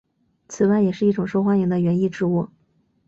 [0.49, 2.49] 此外也是一种受欢迎的园艺植物。